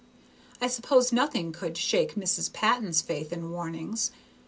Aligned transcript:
I 0.59 0.65
suppose 0.65 1.13
nothing 1.13 1.51
could 1.51 1.77
shake 1.77 2.15
Mrs. 2.15 2.51
Patton's 2.51 3.03
faith 3.03 3.31
in 3.31 3.51
warnings. 3.51 4.09